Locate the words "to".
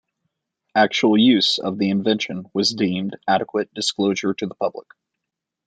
4.33-4.47